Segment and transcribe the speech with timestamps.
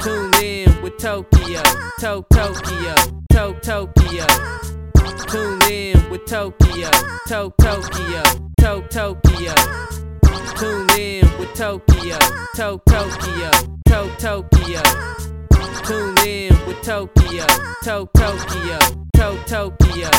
[0.00, 1.62] Tune in with Tokyo,
[2.00, 2.94] to Tokyo,
[3.30, 4.26] to Tokyo.
[5.28, 6.90] Tune in with Tokyo,
[7.26, 8.22] to Tokyo,
[8.58, 9.54] to Tokyo.
[10.56, 12.18] Tune in with Tokyo,
[12.54, 13.50] to Tokyo,
[13.86, 14.82] to Tokyo.
[15.84, 17.46] Tune in with Tokyo,
[17.82, 18.78] to Tokyo,
[19.14, 20.10] to Tokyo.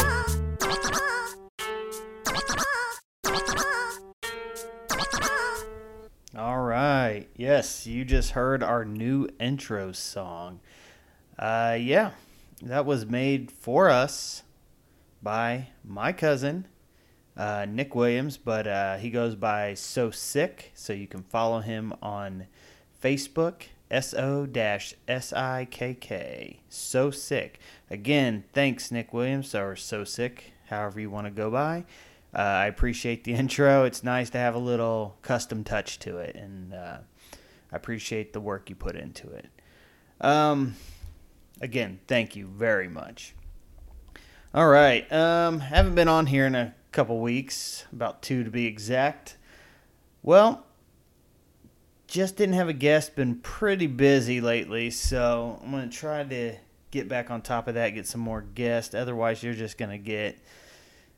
[6.38, 7.26] All right.
[7.36, 10.60] Yes, you just heard our new intro song.
[11.40, 12.12] Uh, yeah,
[12.62, 14.44] that was made for us
[15.24, 16.68] by my cousin,
[17.36, 21.92] uh, Nick Williams, but uh, he goes by So Sick, so you can follow him
[22.04, 22.46] on
[23.04, 24.48] Facebook, S O
[25.08, 26.60] S I K K.
[26.70, 27.60] So Sick.
[27.90, 31.86] Again, thanks, Nick Williams, or So Sick, however you want to go by.
[32.34, 33.84] Uh, I appreciate the intro.
[33.84, 36.98] It's nice to have a little custom touch to it, and uh,
[37.72, 39.50] I appreciate the work you put into it.
[40.22, 40.76] Um,
[41.62, 43.34] again, thank you very much.
[44.54, 48.66] All right, um, haven't been on here in a couple weeks, about two to be
[48.66, 49.38] exact.
[50.24, 50.66] Well,
[52.08, 53.16] just didn't have a guest.
[53.16, 56.56] Been pretty busy lately, so I'm gonna try to
[56.90, 58.96] get back on top of that, get some more guests.
[58.96, 60.40] Otherwise, you're just gonna get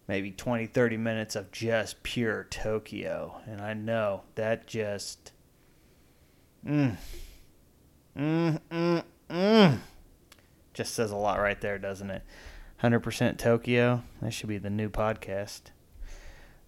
[0.10, 3.40] maybe 20, 30 minutes of just pure Tokyo.
[3.46, 5.32] And I know that just.
[6.66, 6.98] Mm.
[8.18, 9.78] Mm, mm, mm.
[10.74, 12.24] Just says a lot right there, doesn't it?
[12.82, 14.02] 100% Tokyo.
[14.20, 15.62] That should be the new podcast.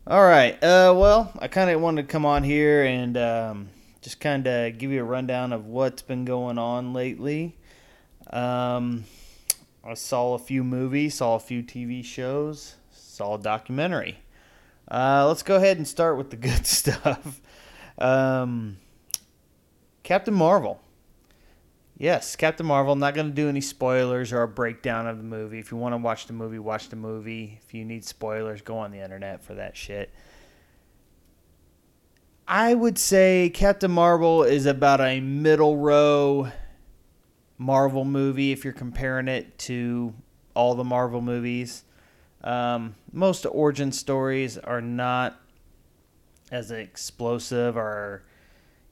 [0.05, 0.53] All right.
[0.63, 3.69] Uh, well, I kind of wanted to come on here and um,
[4.03, 7.57] just kind of give you a rundown of what's been going on lately.
[8.29, 9.05] Um,
[9.83, 12.75] I saw a few movies, saw a few TV shows,
[13.21, 14.17] saw a documentary.
[14.89, 17.39] Uh, let's go ahead and start with the good stuff.
[17.99, 18.77] Um,
[20.01, 20.81] Captain Marvel.
[21.99, 22.95] Yes, Captain Marvel.
[22.95, 25.59] Not going to do any spoilers or a breakdown of the movie.
[25.59, 27.59] If you want to watch the movie, watch the movie.
[27.63, 30.11] If you need spoilers, go on the internet for that shit.
[32.47, 36.51] I would say Captain Marvel is about a middle row
[37.59, 40.15] Marvel movie if you're comparing it to
[40.55, 41.83] all the Marvel movies.
[42.43, 45.39] Um, most origin stories are not
[46.51, 48.23] as explosive or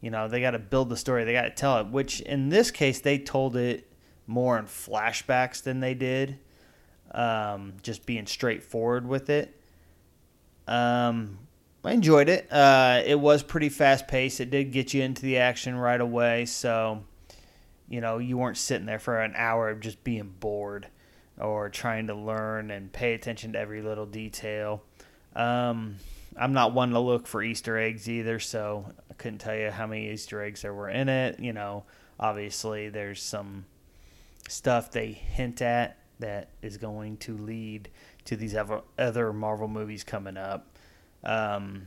[0.01, 2.47] you know they got to build the story they got to tell it which in
[2.47, 3.91] this case they told it
[4.27, 6.39] more in flashbacks than they did
[7.11, 9.59] um, just being straightforward with it.
[10.67, 11.39] Um,
[11.83, 12.51] i enjoyed it.
[12.51, 14.39] Uh, it was pretty fast paced.
[14.39, 16.45] It did get you into the action right away.
[16.45, 17.03] So
[17.87, 20.87] you know you weren't sitting there for an hour of just being bored
[21.39, 24.83] or trying to learn and pay attention to every little detail.
[25.35, 25.97] Um,
[26.37, 29.87] I'm not one to look for Easter eggs either, so I couldn't tell you how
[29.87, 31.39] many Easter eggs there were in it.
[31.39, 31.85] You know,
[32.19, 33.65] obviously there's some
[34.47, 37.89] stuff they hint at that is going to lead
[38.25, 38.55] to these
[38.97, 40.75] other Marvel movies coming up.
[41.23, 41.83] Um,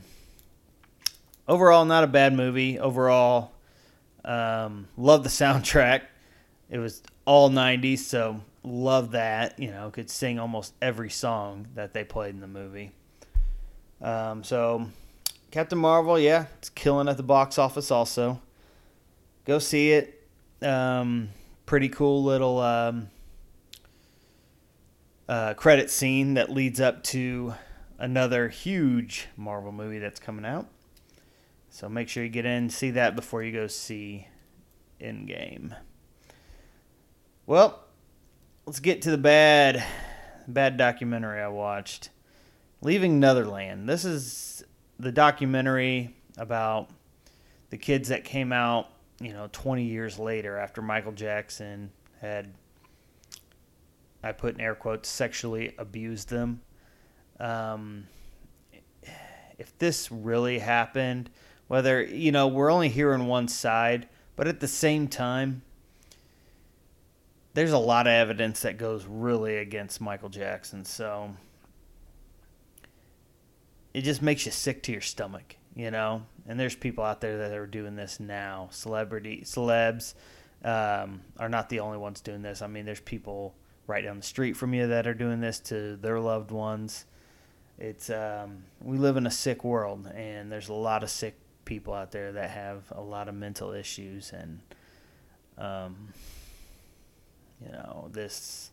[1.47, 2.79] overall, not a bad movie.
[2.79, 3.51] Overall,
[4.25, 6.01] um, love the soundtrack.
[6.69, 9.59] It was all 90s, so love that.
[9.59, 12.91] You know, could sing almost every song that they played in the movie.
[14.01, 14.87] Um, so,
[15.51, 18.41] Captain Marvel, yeah, it's killing at the box office also.
[19.45, 20.27] Go see it.
[20.61, 21.29] Um,
[21.65, 23.09] pretty cool little um,
[25.27, 27.53] uh, credit scene that leads up to
[27.97, 30.67] another huge Marvel movie that's coming out.
[31.69, 34.27] So make sure you get in and see that before you go see
[35.01, 35.75] Endgame.
[37.45, 37.82] Well,
[38.65, 39.83] let's get to the bad
[40.47, 42.09] bad documentary I watched.
[42.81, 43.87] Leaving Neverland.
[43.87, 44.63] This is
[44.99, 46.89] the documentary about
[47.69, 48.89] the kids that came out,
[49.21, 52.53] you know, 20 years later after Michael Jackson had
[54.21, 56.61] I put in air quotes sexually abused them.
[57.39, 58.07] Um,
[59.57, 61.29] if this really happened,
[61.67, 65.61] whether you know, we're only hearing one side, but at the same time,
[67.53, 70.85] there's a lot of evidence that goes really against Michael Jackson.
[70.85, 71.31] So
[73.93, 76.23] it just makes you sick to your stomach, you know.
[76.47, 78.69] And there's people out there that are doing this now.
[78.71, 80.15] Celebrity celebs
[80.63, 82.61] um, are not the only ones doing this.
[82.61, 83.53] I mean, there's people
[83.85, 87.05] right down the street from you that are doing this to their loved ones.
[87.77, 91.35] It's um, we live in a sick world, and there's a lot of sick
[91.65, 94.59] people out there that have a lot of mental issues and.
[95.55, 96.09] Um,
[97.63, 98.71] you know this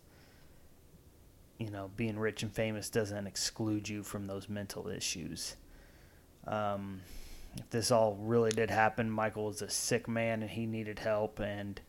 [1.58, 5.56] you know being rich and famous doesn't exclude you from those mental issues
[6.46, 7.00] um,
[7.56, 11.38] if this all really did happen michael was a sick man and he needed help
[11.38, 11.80] and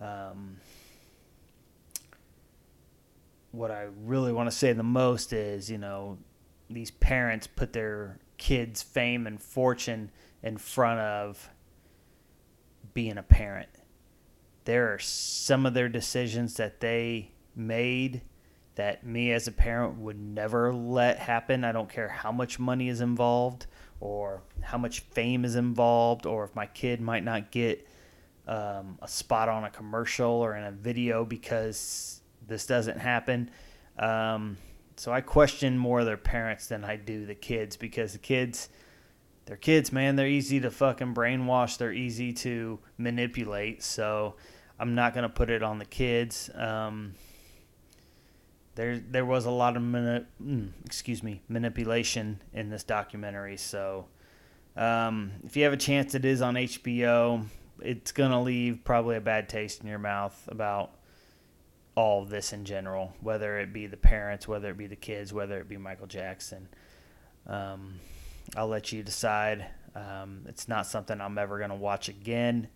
[0.00, 0.56] um,
[3.56, 6.18] what I really want to say the most is, you know,
[6.68, 10.10] these parents put their kids' fame and fortune
[10.42, 11.48] in front of
[12.92, 13.68] being a parent.
[14.66, 18.20] There are some of their decisions that they made
[18.74, 21.64] that me as a parent would never let happen.
[21.64, 23.66] I don't care how much money is involved
[24.00, 27.88] or how much fame is involved or if my kid might not get
[28.46, 33.50] um, a spot on a commercial or in a video because this doesn't happen.
[33.98, 34.58] Um,
[34.96, 38.68] so I question more of their parents than I do the kids because the kids,
[39.44, 40.16] they're kids, man.
[40.16, 41.78] They're easy to fucking brainwash.
[41.78, 43.82] They're easy to manipulate.
[43.82, 44.36] So
[44.78, 46.50] I'm not gonna put it on the kids.
[46.54, 47.14] Um,
[48.74, 53.56] there, there was a lot of mani- mm, excuse me manipulation in this documentary.
[53.56, 54.06] So
[54.76, 57.46] um, if you have a chance, it is on HBO.
[57.80, 60.92] It's gonna leave probably a bad taste in your mouth about
[61.96, 65.32] all of this in general, whether it be the parents, whether it be the kids,
[65.32, 66.68] whether it be Michael Jackson.
[67.46, 67.94] Um,
[68.54, 69.66] I'll let you decide.
[69.94, 72.68] Um, it's not something I'm ever going to watch again.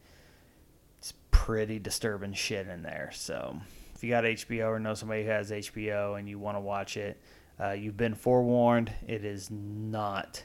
[1.50, 3.10] Pretty disturbing shit in there.
[3.12, 3.60] So
[3.94, 6.96] if you got HBO or know somebody who has HBO and you want to watch
[6.96, 7.20] it,
[7.60, 8.92] uh, you've been forewarned.
[9.06, 10.44] It is not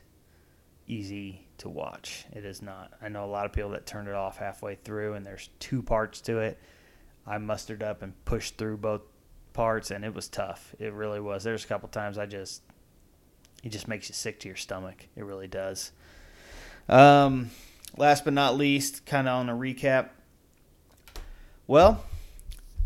[0.87, 2.25] easy to watch.
[2.33, 2.93] It is not.
[3.01, 5.81] I know a lot of people that turned it off halfway through, and there's two
[5.81, 6.59] parts to it
[7.27, 9.01] I mustered up and pushed through both
[9.53, 10.75] parts, and it was tough.
[10.79, 11.43] It really was.
[11.43, 12.61] There's a couple times I just,
[13.63, 15.07] it just makes you sick to your stomach.
[15.15, 15.91] It really does.
[16.87, 17.49] Um,
[17.97, 20.09] last but not least, kind of on a recap.
[21.67, 22.03] Well,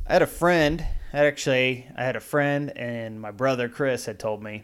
[0.08, 0.86] I had a friend.
[1.12, 4.64] Actually, I had a friend, and my brother Chris had told me.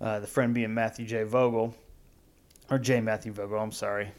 [0.00, 1.24] Uh, the friend being Matthew J.
[1.24, 1.74] Vogel,
[2.70, 3.00] or J.
[3.00, 3.58] Matthew Vogel.
[3.58, 4.12] I'm sorry.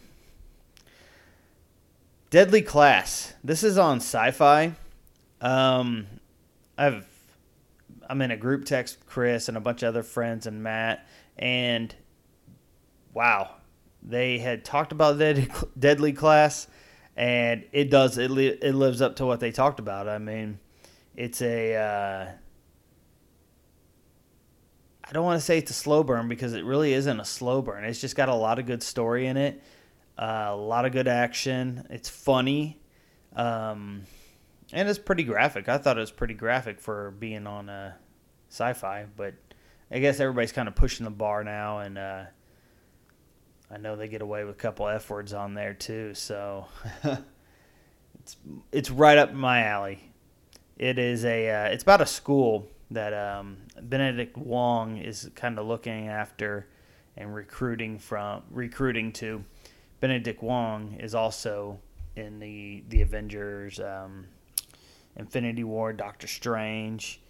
[2.30, 3.34] Deadly Class.
[3.42, 4.76] This is on Syfy.
[5.40, 6.08] Um,
[6.78, 7.08] I've
[8.10, 11.08] I'm in a group text with Chris and a bunch of other friends and Matt,
[11.38, 11.96] and
[13.14, 13.56] wow,
[14.04, 15.18] they had talked about
[15.80, 16.68] Deadly Class,
[17.22, 20.10] and it does it li- it lives up to what they talked about.
[20.10, 20.58] I mean,
[21.16, 22.32] it's a uh,
[25.08, 27.62] I don't want to say it's a slow burn because it really isn't a slow
[27.62, 27.86] burn.
[27.86, 29.62] It's just got a lot of good story in it,
[30.18, 31.86] uh, a lot of good action.
[31.92, 32.82] It's funny.
[33.36, 34.02] Um,
[34.74, 35.70] and it's pretty graphic.
[35.70, 37.94] I thought it was pretty graphic for being on uh,
[38.50, 39.36] Syfy, but
[39.92, 42.24] I guess everybody's kind of pushing the bar now, and uh,
[43.74, 46.14] I know they get away with a couple f words on there too.
[46.14, 46.66] So
[48.20, 48.38] it's
[48.72, 50.12] it's right up my alley.
[50.78, 55.66] It is a uh, it's about a school that um, Benedict Wong is kind of
[55.66, 56.68] looking after
[57.16, 59.44] and recruiting from recruiting to.
[60.02, 61.80] Benedict Wong is also
[62.16, 63.80] in the the Avengers.
[63.80, 64.26] Um,
[65.16, 67.22] Infinity War, Doctor Strange.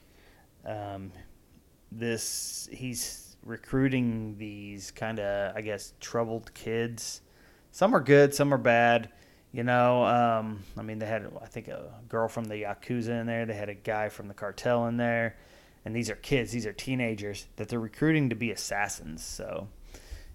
[0.65, 1.11] Um,
[1.91, 7.21] this he's recruiting these kind of I guess troubled kids.
[7.71, 9.09] Some are good, some are bad.
[9.53, 13.27] You know, um, I mean, they had I think a girl from the yakuza in
[13.27, 13.45] there.
[13.45, 15.35] They had a guy from the cartel in there,
[15.83, 16.51] and these are kids.
[16.51, 19.23] These are teenagers that they're recruiting to be assassins.
[19.23, 19.67] So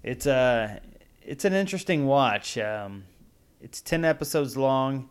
[0.02, 0.80] it's a
[1.22, 2.58] it's an interesting watch.
[2.58, 3.04] Um,
[3.60, 5.08] it's ten episodes long.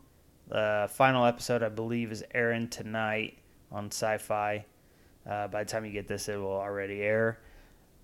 [0.47, 3.39] The final episode, I believe, is airing tonight
[3.71, 4.63] on Syfy.
[5.27, 7.39] Uh, by the time you get this, it will already air.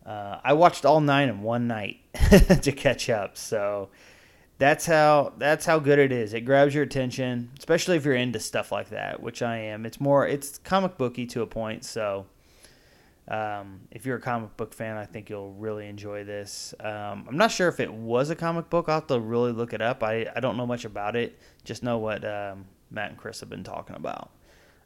[0.06, 1.98] Uh, I watched all nine in one night
[2.62, 3.90] to catch up, so
[4.58, 6.34] that's how that's how good it is.
[6.34, 9.86] It grabs your attention, especially if you're into stuff like that, which I am.
[9.86, 12.26] It's more it's comic booky to a point, so
[13.28, 16.74] um, if you're a comic book fan, I think you'll really enjoy this.
[16.80, 18.90] Um, I'm not sure if it was a comic book.
[18.90, 20.04] I'll have to really look it up.
[20.04, 21.40] I, I don't know much about it.
[21.64, 24.32] Just know what um, Matt and Chris have been talking about.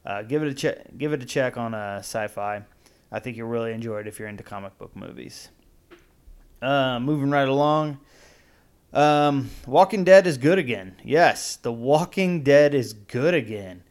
[0.06, 0.98] Uh, give it a check.
[0.98, 2.64] Give it a check on uh, Syfy.
[3.12, 5.50] I think you'll really enjoy it if you're into comic book movies.
[6.62, 8.00] Uh, moving right along.
[8.94, 10.96] Um, Walking Dead is good again.
[11.04, 13.84] Yes, The Walking Dead is good again.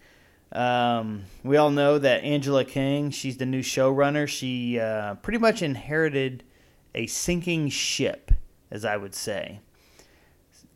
[0.50, 4.26] Um, we all know that Angela Kang, she's the new showrunner.
[4.26, 6.44] She uh, pretty much inherited
[6.94, 8.30] a sinking ship,
[8.70, 9.60] as I would say.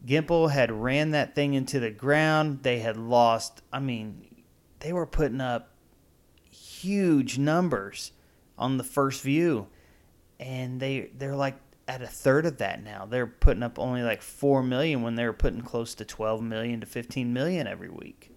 [0.05, 2.63] Gimple had ran that thing into the ground.
[2.63, 4.43] They had lost, I mean,
[4.81, 5.71] they were putting up
[6.51, 8.13] huge numbers
[8.59, 9.69] on the first view.
[10.41, 13.07] And they they're like at a third of that now.
[13.07, 16.81] They're putting up only like 4 million when they were putting close to 12 million
[16.81, 18.37] to 15 million every week.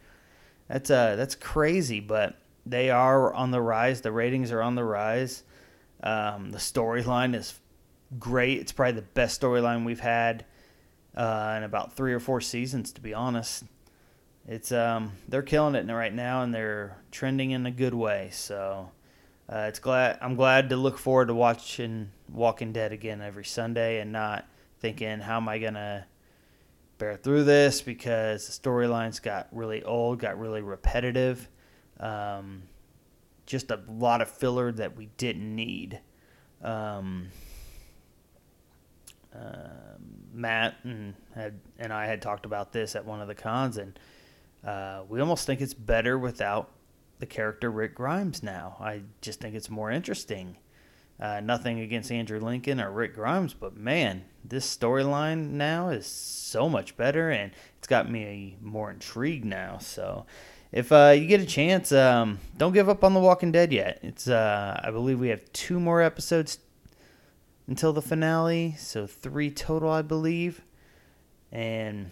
[0.67, 4.01] That's uh that's crazy, but they are on the rise.
[4.01, 5.43] The ratings are on the rise.
[6.03, 7.59] Um, the storyline is
[8.17, 8.59] great.
[8.59, 10.45] It's probably the best storyline we've had
[11.15, 13.63] uh, in about three or four seasons, to be honest.
[14.47, 18.29] it's um they're killing it right now and they're trending in a good way.
[18.31, 18.89] So
[19.51, 23.99] uh, it's glad I'm glad to look forward to watching Walking Dead again every Sunday
[23.99, 24.47] and not
[24.79, 26.05] thinking how am I gonna
[26.97, 31.49] bear through this because the storylines got really old, got really repetitive.
[31.99, 32.63] Um,
[33.45, 35.99] just a lot of filler that we didn't need.
[36.63, 37.29] Um,
[39.35, 39.97] uh,
[40.33, 43.97] Matt and had, and I had talked about this at one of the cons, and
[44.63, 46.71] uh, we almost think it's better without
[47.21, 48.43] the character Rick Grimes.
[48.43, 50.57] Now, I just think it's more interesting.
[51.19, 56.67] Uh, nothing against Andrew Lincoln or Rick Grimes, but man, this storyline now is so
[56.67, 59.77] much better, and it's got me more intrigued now.
[59.77, 60.25] So,
[60.71, 63.99] if uh, you get a chance, um, don't give up on The Walking Dead yet.
[64.01, 66.57] It's uh, I believe we have two more episodes
[67.67, 70.61] until the finale, so three total, I believe.
[71.51, 72.09] And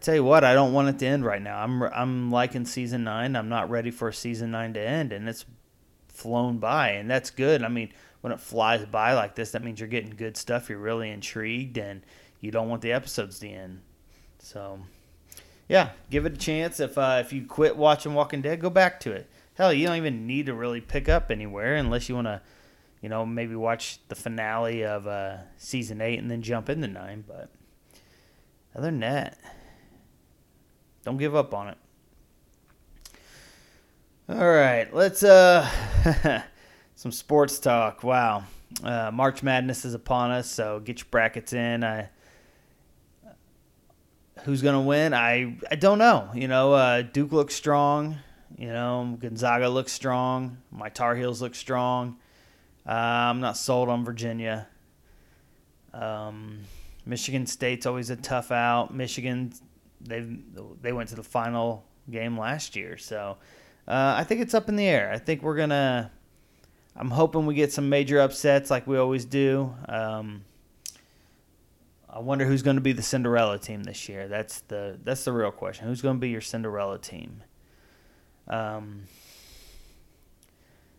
[0.00, 1.62] I tell you what, I don't want it to end right now.
[1.62, 3.36] I'm I'm liking season nine.
[3.36, 5.44] I'm not ready for season nine to end, and it's
[6.08, 7.62] flown by, and that's good.
[7.62, 7.92] I mean,
[8.22, 10.70] when it flies by like this, that means you're getting good stuff.
[10.70, 12.00] You're really intrigued, and
[12.40, 13.82] you don't want the episodes to end.
[14.38, 14.80] So,
[15.68, 16.80] yeah, give it a chance.
[16.80, 19.28] If uh, if you quit watching Walking Dead, go back to it.
[19.52, 22.40] Hell, you don't even need to really pick up anywhere unless you want to,
[23.02, 27.22] you know, maybe watch the finale of uh, season eight and then jump into nine.
[27.28, 27.50] But
[28.74, 29.36] other than that,
[31.04, 31.78] don't give up on it.
[34.28, 35.68] All right, let's uh
[36.94, 38.04] some sports talk.
[38.04, 38.44] Wow,
[38.84, 41.82] uh, March Madness is upon us, so get your brackets in.
[41.82, 42.10] I,
[44.44, 45.14] who's gonna win?
[45.14, 46.30] I I don't know.
[46.34, 48.18] You know, uh, Duke looks strong.
[48.56, 50.58] You know, Gonzaga looks strong.
[50.70, 52.16] My Tar Heels look strong.
[52.86, 54.68] Uh, I'm not sold on Virginia.
[55.92, 56.60] Um,
[57.06, 58.94] Michigan State's always a tough out.
[58.94, 59.52] Michigan,
[60.00, 60.26] they
[60.80, 63.36] they went to the final game last year, so
[63.86, 65.10] uh, I think it's up in the air.
[65.12, 66.10] I think we're gonna.
[66.96, 69.74] I'm hoping we get some major upsets like we always do.
[69.88, 70.44] Um,
[72.12, 74.26] I wonder who's going to be the Cinderella team this year.
[74.26, 75.86] That's the that's the real question.
[75.86, 77.42] Who's going to be your Cinderella team?
[78.48, 79.04] Um,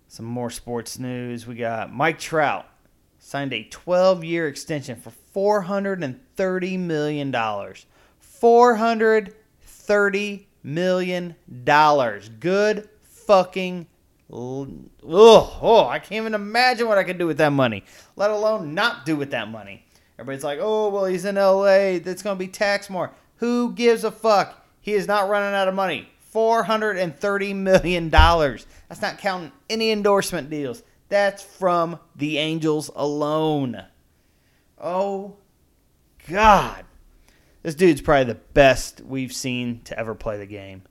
[0.07, 1.45] some more sports news.
[1.45, 2.65] We got Mike Trout
[3.19, 7.85] signed a 12-year extension for 430 million dollars.
[8.41, 12.27] 430 million dollars.
[12.27, 13.85] Good fucking
[14.31, 14.67] oh,
[15.03, 17.83] oh, I can't even imagine what I could do with that money,
[18.15, 19.85] let alone not do with that money.
[20.17, 21.99] Everybody's like, "Oh, well, he's in LA.
[21.99, 24.65] That's going to be taxed more." Who gives a fuck?
[24.81, 26.09] He is not running out of money.
[26.33, 28.09] $430 million.
[28.09, 30.81] That's not counting any endorsement deals.
[31.09, 33.83] That's from the Angels alone.
[34.79, 35.35] Oh,
[36.27, 36.85] God.
[37.63, 40.83] This dude's probably the best we've seen to ever play the game.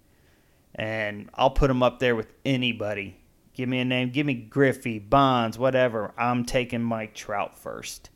[0.75, 3.17] And I'll put him up there with anybody.
[3.55, 4.11] Give me a name.
[4.11, 6.15] Give me Griffey, Bonds, whatever.
[6.17, 8.11] I'm taking Mike Trout first.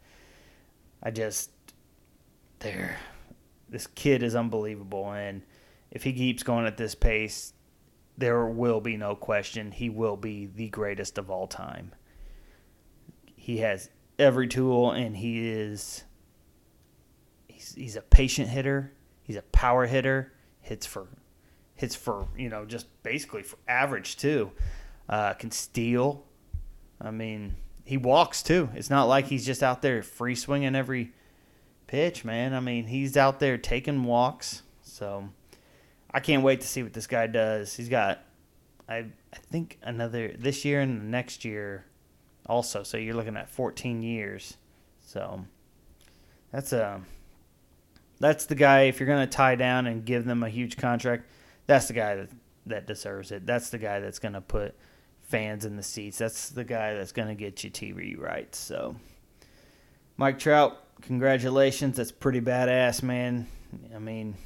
[1.03, 1.51] I just,
[2.61, 2.97] there.
[3.69, 5.11] This kid is unbelievable.
[5.11, 5.43] And
[5.91, 7.53] if he keeps going at this pace,
[8.17, 11.93] there will be no question he will be the greatest of all time.
[13.35, 16.05] He has every tool, and he is
[17.65, 18.93] he's he's a patient hitter.
[19.23, 20.33] He's a power hitter.
[20.61, 21.07] Hits for
[21.75, 24.53] hits for you know just basically for average too.
[25.09, 26.25] Uh, can steal.
[27.01, 28.71] I mean, he walks too.
[28.75, 31.13] It's not like he's just out there free swinging every
[31.87, 32.55] pitch, man.
[32.55, 34.63] I mean, he's out there taking walks.
[34.83, 35.29] So
[36.11, 37.75] I can't wait to see what this guy does.
[37.75, 38.21] He's got,
[38.89, 38.97] I
[39.33, 41.85] I think another this year and the next year,
[42.47, 42.83] also.
[42.83, 44.57] So you're looking at 14 years.
[45.01, 45.45] So
[46.51, 47.03] that's a
[48.25, 48.83] that's the guy.
[48.83, 51.29] If you're going to tie down and give them a huge contract,
[51.67, 52.31] that's the guy that
[52.67, 53.45] that deserves it.
[53.45, 54.75] That's the guy that's going to put
[55.21, 56.17] fans in the seats.
[56.17, 58.57] That's the guy that's going to get you TV rights.
[58.57, 58.97] So,
[60.17, 61.99] Mike Trout, congratulations.
[61.99, 63.47] That's pretty badass, man.
[63.95, 64.37] I mean,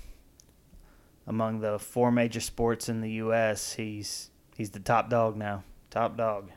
[1.29, 5.63] among the four major sports in the U.S., he's he's the top dog now.
[5.91, 6.51] Top dog.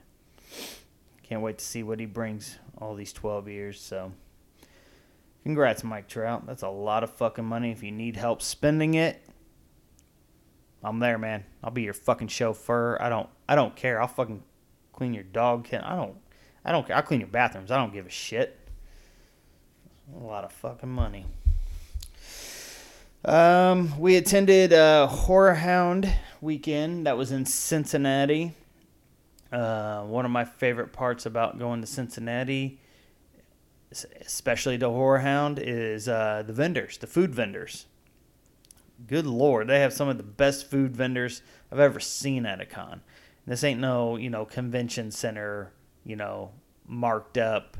[1.22, 3.80] Can't wait to see what he brings all these 12 years.
[3.80, 4.12] So.
[5.44, 6.46] Congrats, Mike Trout.
[6.46, 7.72] That's a lot of fucking money.
[7.72, 9.22] If you need help spending it,
[10.84, 11.46] I'm there, man.
[11.64, 12.98] I'll be your fucking chauffeur.
[13.02, 14.02] I don't I don't care.
[14.02, 14.44] I'll fucking
[14.94, 15.88] clean your dog kennel.
[15.88, 16.16] I don't
[16.66, 16.96] I don't care.
[16.96, 17.72] I'll clean your bathrooms.
[17.72, 18.58] I don't give a shit.
[20.16, 21.26] A lot of fucking money.
[23.24, 27.06] Um, we attended uh, Horror Hound weekend.
[27.06, 28.54] That was in Cincinnati.
[29.52, 32.80] Uh, one of my favorite parts about going to Cincinnati
[33.92, 37.86] especially to Horror Hound, is uh, the vendors, the food vendors.
[39.08, 42.66] good lord, they have some of the best food vendors I've ever seen at a
[42.66, 43.02] con.
[43.48, 45.74] This ain't no, you know, convention center,
[46.06, 46.52] you know,
[46.86, 47.78] marked up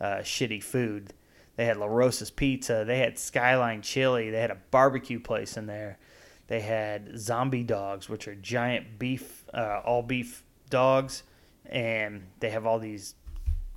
[0.00, 1.14] uh, shitty food.
[1.56, 2.84] They had La Rosa's Pizza.
[2.86, 4.30] They had Skyline Chili.
[4.30, 5.98] They had a barbecue place in there.
[6.46, 11.22] They had zombie dogs, which are giant beef, uh, all beef dogs,
[11.66, 13.14] and they have all these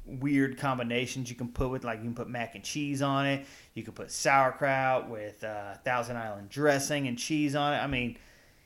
[0.05, 3.45] weird combinations you can put with like you can put mac and cheese on it.
[3.73, 7.77] You can put sauerkraut with uh, thousand island dressing and cheese on it.
[7.77, 8.17] I mean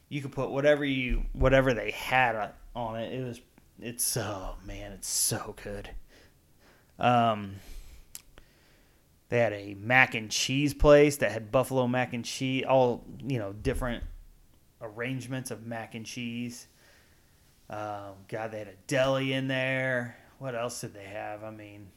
[0.10, 3.13] you could put whatever you whatever they had on it.
[3.13, 3.41] It was
[3.79, 5.89] it's oh man it's so good.
[7.00, 7.56] Um
[9.29, 13.38] they had a mac and cheese place that had buffalo mac and cheese all you
[13.38, 14.03] know different
[14.82, 16.67] arrangements of mac and cheese.
[17.70, 21.44] Um, god they had a deli in there what else did they have?
[21.44, 21.88] I mean,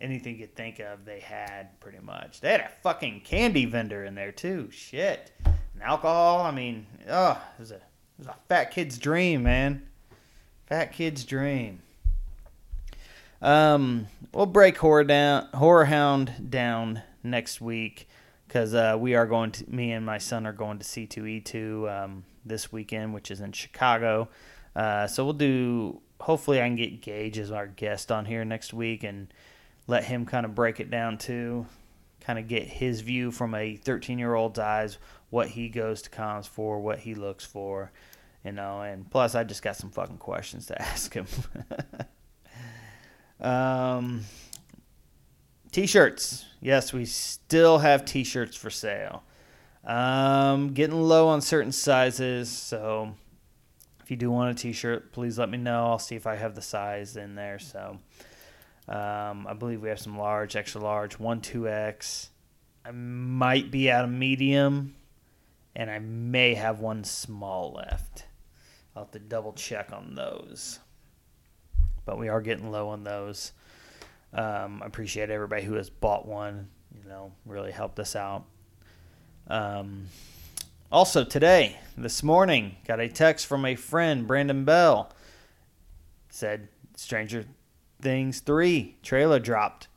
[0.00, 2.40] anything you think of, they had pretty much.
[2.40, 4.70] They had a fucking candy vendor in there too.
[4.70, 6.40] Shit, and alcohol.
[6.40, 7.82] I mean, oh, it was a it
[8.18, 9.86] was a fat kid's dream, man.
[10.66, 11.80] Fat kid's dream.
[13.42, 18.08] Um, we'll break horror down, horror hound down next week
[18.48, 19.70] because uh, we are going to.
[19.70, 23.30] Me and my son are going to C two E two um, this weekend, which
[23.30, 24.28] is in Chicago.
[24.74, 28.72] Uh, so we'll do hopefully I can get Gage as our guest on here next
[28.72, 29.32] week and
[29.86, 31.66] let him kind of break it down too,
[32.20, 34.98] kind of get his view from a 13 year old's eyes,
[35.30, 37.92] what he goes to cons for, what he looks for,
[38.44, 38.82] you know.
[38.82, 41.26] And plus, I just got some fucking questions to ask him.
[43.46, 44.22] um,
[45.72, 49.22] t-shirts, yes, we still have t-shirts for sale.
[49.84, 53.14] Um, getting low on certain sizes, so
[54.06, 55.86] if you do want a t-shirt, please let me know.
[55.86, 57.58] I'll see if I have the size in there.
[57.58, 57.98] So
[58.88, 62.30] um, I believe we have some large, extra large, one two X.
[62.84, 64.94] I might be out of medium,
[65.74, 68.26] and I may have one small left.
[68.94, 70.78] I'll have to double check on those.
[72.04, 73.50] But we are getting low on those.
[74.32, 76.68] Um, I appreciate everybody who has bought one.
[76.94, 78.44] You know, really helped us out.
[79.48, 80.06] Um,
[80.90, 85.10] also, today, this morning, got a text from a friend, Brandon Bell.
[86.28, 87.46] Said Stranger
[88.00, 89.88] Things 3 trailer dropped.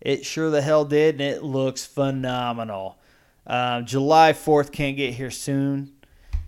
[0.00, 2.98] It sure the hell did, and it looks phenomenal.
[3.46, 5.92] Uh, July 4th can't get here soon,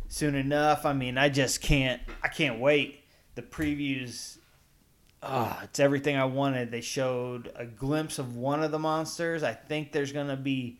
[0.09, 0.87] soon enough.
[0.87, 3.01] I mean, I just can't, I can't wait.
[3.35, 4.39] The previews,
[5.23, 6.71] oh, it's everything I wanted.
[6.71, 9.43] They showed a glimpse of one of the monsters.
[9.43, 10.79] I think there's going to be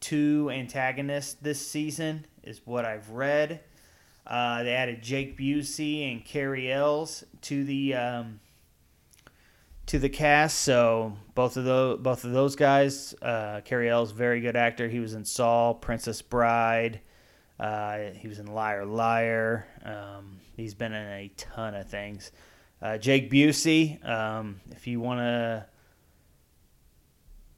[0.00, 3.60] two antagonists this season is what I've read.
[4.26, 8.40] Uh, they added Jake Busey and Cary Elwes to the um,
[9.86, 10.58] to the cast.
[10.58, 14.88] So both of those both of those guys, uh, Cary Elwes, very good actor.
[14.88, 17.00] He was in Saw, Princess Bride.
[17.58, 19.66] Uh, he was in Liar Liar.
[19.82, 22.30] Um, he's been in a ton of things.
[22.80, 25.66] Uh, Jake Busey, um, if you want to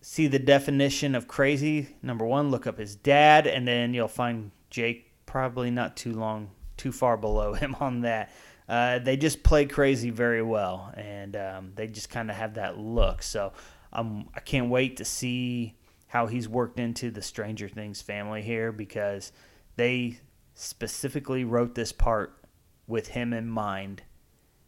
[0.01, 4.51] see the definition of crazy, number one, look up his dad, and then you'll find
[4.71, 8.33] Jake probably not too long, too far below him on that.
[8.69, 12.79] Uh, they just play crazy very well, and um, they just kind of have that
[12.79, 13.23] look.
[13.23, 13.53] So
[13.93, 15.75] um, I can't wait to see
[16.07, 19.33] how he's worked into the Stranger Things family here because
[19.77, 20.21] they
[20.55, 22.45] specifically wrote this part
[22.87, 24.03] with him in mind.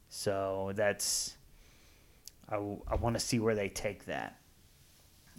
[0.08, 1.36] So that's
[2.48, 4.38] I, I want to see where they take that.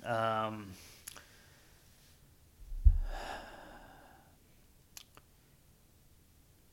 [0.06, 0.72] Um,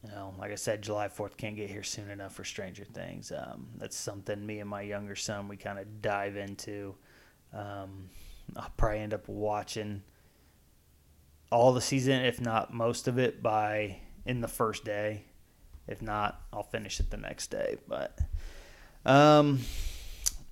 [0.04, 3.32] you know, like I said, July 4th can't get here soon enough for Stranger Things.
[3.36, 6.94] Um, that's something me and my younger son, we kind of dive into.
[7.52, 8.10] Um,
[8.56, 10.02] I'll probably end up watching
[11.52, 15.24] all the season, if not most of it, by in the first day.
[15.86, 17.76] If not, I'll finish it the next day.
[17.88, 18.18] But,
[19.04, 19.60] um,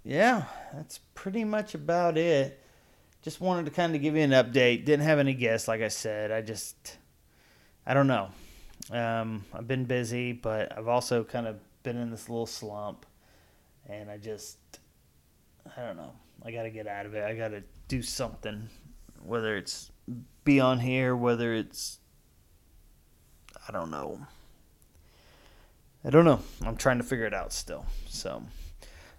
[0.04, 2.60] yeah, that's pretty much about it.
[3.22, 4.84] Just wanted to kind of give you an update.
[4.84, 6.30] Didn't have any guests, like I said.
[6.30, 6.96] I just,
[7.86, 8.30] I don't know.
[8.90, 13.06] Um, I've been busy, but I've also kind of been in this little slump,
[13.88, 14.58] and I just,
[15.76, 16.12] I don't know.
[16.44, 17.24] I got to get out of it.
[17.24, 18.68] I got to do something,
[19.22, 19.90] whether it's
[20.44, 21.98] be on here, whether it's,
[23.68, 24.26] I don't know.
[26.04, 26.40] I don't know.
[26.64, 27.84] I'm trying to figure it out still.
[28.06, 28.44] So,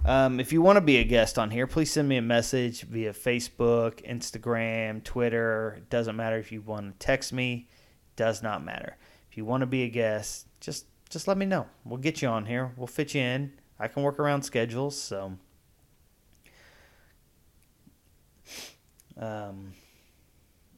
[0.06, 2.84] um, if you want to be a guest on here, please send me a message
[2.84, 5.76] via Facebook, Instagram, Twitter.
[5.78, 7.68] It doesn't matter if you want to text me.
[8.16, 8.98] Does not matter
[9.30, 11.68] If you want to be a guest, just just let me know.
[11.86, 12.72] We'll get you on here.
[12.76, 13.54] We'll fit you in.
[13.80, 15.38] I can work around schedules, so
[19.18, 19.74] um,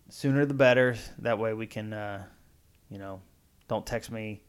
[0.09, 0.95] sooner the better.
[1.19, 2.23] That way we can uh,
[2.89, 3.21] You know,
[3.67, 4.43] don't text me,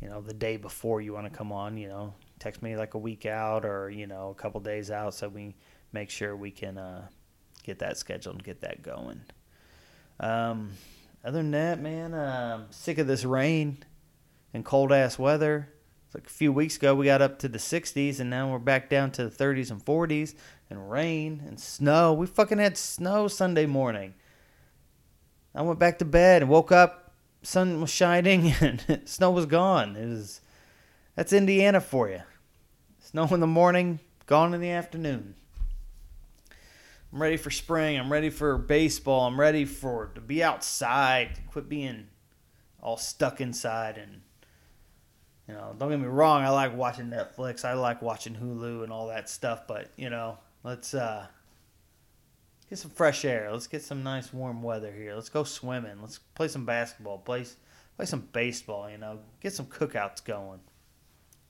[0.00, 1.76] you know, the day before you want to come on.
[1.76, 5.14] You know, text me like a week out or you know a couple days out
[5.14, 5.54] so we
[5.92, 7.06] make sure we can uh,
[7.62, 9.20] get that scheduled and get that going.
[10.20, 10.72] Um,
[11.24, 13.78] other than that, man, I'm um, sick of this rain
[14.54, 15.68] and cold ass weather.
[16.06, 18.58] It's like a few weeks ago we got up to the 60s and now we're
[18.58, 20.34] back down to the 30s and 40s
[20.70, 22.12] and rain and snow.
[22.12, 24.14] We fucking had snow Sunday morning.
[25.54, 29.96] I went back to bed and woke up, sun was shining and snow was gone.
[29.96, 30.40] It was
[31.16, 32.22] that's Indiana for you.
[33.00, 35.34] Snow in the morning, gone in the afternoon.
[37.12, 37.98] I'm ready for spring.
[37.98, 39.26] I'm ready for baseball.
[39.26, 41.38] I'm ready for to be outside.
[41.50, 42.08] Quit being
[42.82, 44.20] all stuck inside and
[45.48, 47.64] you know, don't get me wrong, I like watching Netflix.
[47.64, 51.26] I like watching Hulu and all that stuff, but you know, let's uh
[52.68, 53.50] get some fresh air.
[53.52, 55.14] Let's get some nice warm weather here.
[55.14, 56.00] Let's go swimming.
[56.00, 57.18] Let's play some basketball.
[57.18, 57.46] Play
[57.96, 59.20] play some baseball, you know.
[59.40, 60.60] Get some cookouts going.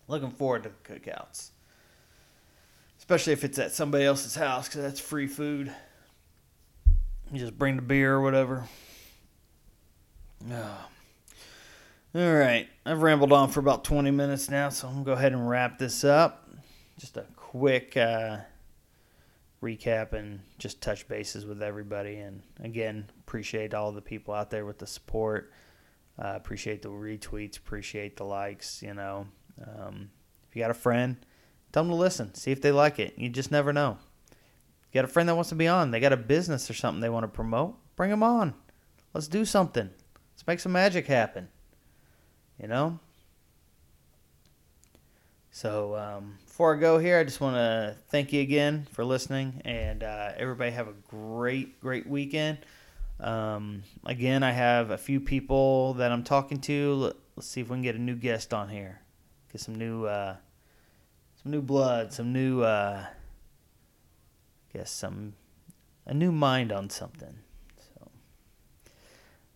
[0.09, 1.51] Looking forward to cookouts
[3.07, 5.73] especially if it's at somebody else's house because that's free food.
[7.33, 8.65] You just bring the beer or whatever.
[10.51, 10.89] Oh.
[12.17, 15.33] All right, I've rambled on for about 20 minutes now, so I'm gonna go ahead
[15.33, 16.51] and wrap this up.
[16.99, 18.39] Just a quick uh,
[19.63, 22.17] recap and just touch bases with everybody.
[22.17, 25.53] And again, appreciate all the people out there with the support.
[26.19, 27.57] Uh, appreciate the retweets.
[27.57, 28.83] Appreciate the likes.
[28.83, 29.27] You know,
[29.63, 30.11] um,
[30.49, 31.17] if you got a friend
[31.77, 32.33] Tell them to listen.
[32.33, 33.13] See if they like it.
[33.19, 33.99] You just never know.
[34.31, 35.91] You got a friend that wants to be on.
[35.91, 37.77] They got a business or something they want to promote.
[37.97, 38.55] Bring them on.
[39.13, 39.91] Let's do something.
[40.33, 41.49] Let's make some magic happen.
[42.59, 42.99] You know?
[45.51, 49.61] So um, before I go here, I just want to thank you again for listening,
[49.67, 52.57] and uh, everybody have a great, great weekend.
[53.21, 57.13] Um, again, I have a few people that I'm talking to.
[57.37, 59.03] Let's see if we can get a new guest on here,
[59.57, 60.37] get some new uh,
[61.43, 65.33] some new blood, some new, uh, I guess some,
[66.05, 67.39] a new mind on something.
[67.79, 68.11] So,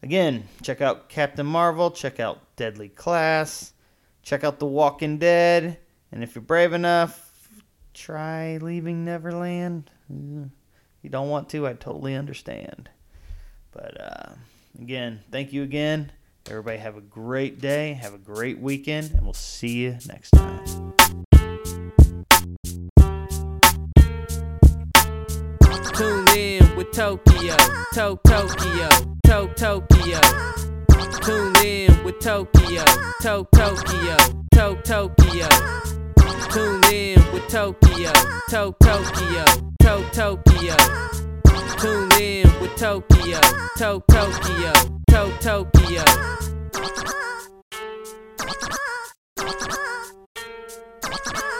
[0.02, 3.74] again, check out Captain Marvel, check out Deadly Class,
[4.22, 5.78] check out The Walking Dead,
[6.12, 7.48] and if you're brave enough,
[7.92, 9.90] try leaving Neverland.
[10.08, 12.88] If you don't want to, I totally understand.
[13.72, 14.32] But uh,
[14.80, 16.12] again, thank you again.
[16.48, 20.64] Everybody have a great day, have a great weekend, and we'll see you next time.
[25.94, 27.56] Tune in with Tokyo,
[27.92, 28.88] to Tokyo,
[29.24, 30.20] to Tokyo.
[31.20, 32.84] Tune in with Tokyo,
[33.20, 34.16] to Tokyo,
[34.52, 35.48] to Tokyo.
[36.50, 38.12] Tune in with Tokyo,
[38.48, 39.44] to Tokyo,
[39.80, 41.29] to Tokyo.
[41.78, 43.40] Tune in with Tokyo,
[43.76, 44.72] to Tokyo,
[45.08, 46.04] to Tokyo.
[51.02, 51.59] Tokyo.